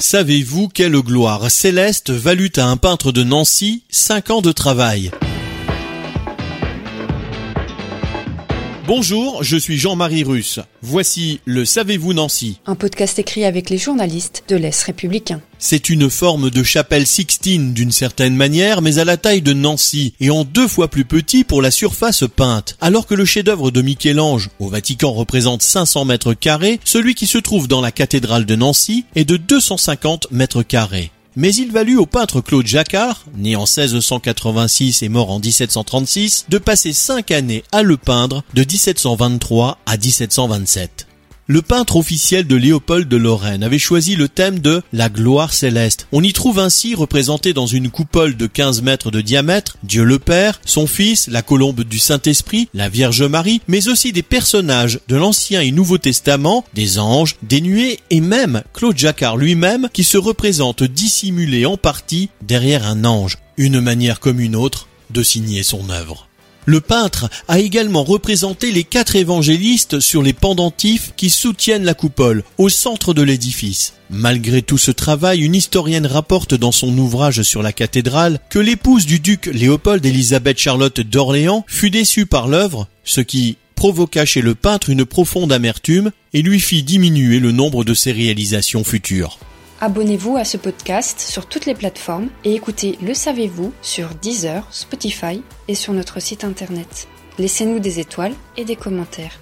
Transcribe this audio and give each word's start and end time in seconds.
Savez-vous 0.00 0.68
quelle 0.68 0.96
gloire 0.96 1.50
céleste 1.50 2.08
valut 2.10 2.50
à 2.56 2.64
un 2.64 2.78
peintre 2.78 3.12
de 3.12 3.22
Nancy 3.22 3.82
5 3.90 4.30
ans 4.30 4.40
de 4.40 4.50
travail? 4.50 5.10
Bonjour, 8.92 9.44
je 9.44 9.56
suis 9.56 9.78
Jean-Marie 9.78 10.24
Russe. 10.24 10.58
Voici 10.82 11.38
le 11.44 11.64
Savez-vous 11.64 12.12
Nancy 12.12 12.58
Un 12.66 12.74
podcast 12.74 13.20
écrit 13.20 13.44
avec 13.44 13.70
les 13.70 13.78
journalistes 13.78 14.42
de 14.48 14.56
l'Est 14.56 14.82
républicain. 14.82 15.40
C'est 15.60 15.90
une 15.90 16.10
forme 16.10 16.50
de 16.50 16.64
chapelle 16.64 17.06
sixtine 17.06 17.72
d'une 17.72 17.92
certaine 17.92 18.34
manière, 18.34 18.82
mais 18.82 18.98
à 18.98 19.04
la 19.04 19.16
taille 19.16 19.42
de 19.42 19.52
Nancy 19.52 20.14
et 20.18 20.30
en 20.30 20.42
deux 20.42 20.66
fois 20.66 20.88
plus 20.88 21.04
petit 21.04 21.44
pour 21.44 21.62
la 21.62 21.70
surface 21.70 22.24
peinte. 22.34 22.76
Alors 22.80 23.06
que 23.06 23.14
le 23.14 23.24
chef-d'œuvre 23.24 23.70
de 23.70 23.80
Michel-Ange 23.80 24.50
au 24.58 24.66
Vatican 24.66 25.12
représente 25.12 25.62
500 25.62 26.04
mètres 26.04 26.34
carrés, 26.34 26.80
celui 26.84 27.14
qui 27.14 27.28
se 27.28 27.38
trouve 27.38 27.68
dans 27.68 27.80
la 27.80 27.92
cathédrale 27.92 28.44
de 28.44 28.56
Nancy 28.56 29.04
est 29.14 29.24
de 29.24 29.36
250 29.36 30.32
mètres 30.32 30.64
carrés 30.64 31.12
mais 31.36 31.54
il 31.54 31.72
valut 31.72 31.98
au 31.98 32.06
peintre 32.06 32.40
Claude 32.40 32.66
Jacquard, 32.66 33.24
né 33.36 33.56
en 33.56 33.64
1686 33.64 35.02
et 35.02 35.08
mort 35.08 35.30
en 35.30 35.38
1736, 35.38 36.46
de 36.48 36.58
passer 36.58 36.92
cinq 36.92 37.30
années 37.30 37.64
à 37.72 37.82
le 37.82 37.96
peindre 37.96 38.42
de 38.54 38.62
1723 38.62 39.78
à 39.86 39.96
1727. 39.96 41.09
Le 41.50 41.62
peintre 41.62 41.96
officiel 41.96 42.46
de 42.46 42.54
Léopold 42.54 43.08
de 43.08 43.16
Lorraine 43.16 43.64
avait 43.64 43.80
choisi 43.80 44.14
le 44.14 44.28
thème 44.28 44.60
de 44.60 44.84
la 44.92 45.08
gloire 45.08 45.52
céleste. 45.52 46.06
On 46.12 46.22
y 46.22 46.32
trouve 46.32 46.60
ainsi 46.60 46.94
représenté 46.94 47.52
dans 47.52 47.66
une 47.66 47.90
coupole 47.90 48.36
de 48.36 48.46
15 48.46 48.82
mètres 48.82 49.10
de 49.10 49.20
diamètre 49.20 49.76
Dieu 49.82 50.04
le 50.04 50.20
Père, 50.20 50.60
son 50.64 50.86
Fils, 50.86 51.26
la 51.26 51.42
colombe 51.42 51.82
du 51.82 51.98
Saint-Esprit, 51.98 52.68
la 52.72 52.88
Vierge 52.88 53.24
Marie, 53.24 53.62
mais 53.66 53.88
aussi 53.88 54.12
des 54.12 54.22
personnages 54.22 55.00
de 55.08 55.16
l'Ancien 55.16 55.60
et 55.60 55.72
Nouveau 55.72 55.98
Testament, 55.98 56.64
des 56.74 57.00
anges, 57.00 57.34
des 57.42 57.60
nuées 57.60 57.98
et 58.10 58.20
même 58.20 58.62
Claude 58.72 58.96
Jacquard 58.96 59.36
lui-même 59.36 59.88
qui 59.92 60.04
se 60.04 60.18
représente 60.18 60.84
dissimulé 60.84 61.66
en 61.66 61.76
partie 61.76 62.28
derrière 62.42 62.86
un 62.86 63.04
ange. 63.04 63.38
Une 63.56 63.80
manière 63.80 64.20
comme 64.20 64.38
une 64.38 64.54
autre 64.54 64.86
de 65.10 65.24
signer 65.24 65.64
son 65.64 65.90
œuvre. 65.90 66.29
Le 66.66 66.80
peintre 66.80 67.30
a 67.48 67.58
également 67.58 68.04
représenté 68.04 68.70
les 68.70 68.84
quatre 68.84 69.16
évangélistes 69.16 70.00
sur 70.00 70.22
les 70.22 70.32
pendentifs 70.32 71.12
qui 71.16 71.30
soutiennent 71.30 71.84
la 71.84 71.94
coupole, 71.94 72.44
au 72.58 72.68
centre 72.68 73.14
de 73.14 73.22
l'édifice. 73.22 73.94
Malgré 74.10 74.60
tout 74.62 74.78
ce 74.78 74.90
travail, 74.90 75.40
une 75.40 75.54
historienne 75.54 76.06
rapporte 76.06 76.54
dans 76.54 76.72
son 76.72 76.96
ouvrage 76.98 77.42
sur 77.42 77.62
la 77.62 77.72
cathédrale 77.72 78.38
que 78.50 78.58
l'épouse 78.58 79.06
du 79.06 79.20
duc 79.20 79.46
Léopold 79.46 80.04
Élisabeth 80.04 80.58
Charlotte 80.58 81.00
d'Orléans 81.00 81.64
fut 81.66 81.90
déçue 81.90 82.26
par 82.26 82.48
l'œuvre, 82.48 82.88
ce 83.04 83.20
qui 83.20 83.56
provoqua 83.74 84.26
chez 84.26 84.42
le 84.42 84.54
peintre 84.54 84.90
une 84.90 85.06
profonde 85.06 85.52
amertume 85.52 86.10
et 86.34 86.42
lui 86.42 86.60
fit 86.60 86.82
diminuer 86.82 87.38
le 87.38 87.52
nombre 87.52 87.82
de 87.84 87.94
ses 87.94 88.12
réalisations 88.12 88.84
futures. 88.84 89.38
Abonnez-vous 89.82 90.36
à 90.36 90.44
ce 90.44 90.58
podcast 90.58 91.20
sur 91.20 91.46
toutes 91.46 91.64
les 91.64 91.74
plateformes 91.74 92.28
et 92.44 92.54
écoutez 92.54 92.98
Le 93.00 93.14
Savez-vous 93.14 93.72
sur 93.80 94.10
Deezer, 94.10 94.66
Spotify 94.70 95.42
et 95.68 95.74
sur 95.74 95.94
notre 95.94 96.20
site 96.20 96.44
internet. 96.44 97.08
Laissez-nous 97.38 97.78
des 97.78 97.98
étoiles 97.98 98.34
et 98.58 98.66
des 98.66 98.76
commentaires. 98.76 99.40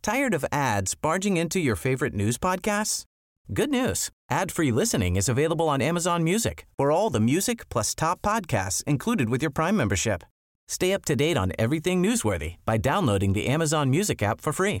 Tired 0.00 0.32
of 0.32 0.46
ads 0.50 0.94
barging 0.94 1.36
into 1.36 1.58
your 1.58 1.76
favorite 1.76 2.14
news 2.14 2.38
podcasts? 2.38 3.04
Good 3.52 3.68
news. 3.68 4.08
Ad-free 4.30 4.72
listening 4.72 5.16
is 5.16 5.28
available 5.28 5.68
on 5.68 5.82
Amazon 5.82 6.24
Music 6.24 6.64
for 6.78 6.90
all 6.90 7.10
the 7.10 7.20
music 7.20 7.68
plus 7.68 7.94
top 7.94 8.22
podcasts 8.22 8.82
included 8.86 9.28
with 9.28 9.42
your 9.42 9.52
Prime 9.52 9.76
membership. 9.76 10.24
Stay 10.66 10.94
up 10.94 11.04
to 11.04 11.14
date 11.14 11.36
on 11.36 11.52
everything 11.58 12.02
newsworthy 12.02 12.56
by 12.64 12.78
downloading 12.78 13.34
the 13.34 13.48
Amazon 13.48 13.90
Music 13.90 14.22
app 14.22 14.40
for 14.40 14.54
free 14.54 14.80